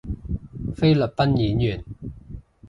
[0.75, 1.85] 菲律賓演員